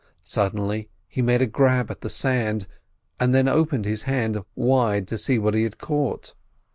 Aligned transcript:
Suddenly 0.23 0.89
he 1.07 1.21
made 1.21 1.43
a 1.43 1.45
grab 1.45 1.91
at 1.91 2.01
the 2.01 2.09
sand, 2.09 2.65
and 3.19 3.35
then 3.35 3.47
opened 3.47 3.85
his 3.85 4.01
hand 4.09 4.43
wide 4.55 5.07
to 5.09 5.17
see 5.19 5.37
what 5.37 5.53
he 5.53 5.61
had 5.61 5.77
caught. 5.77 6.33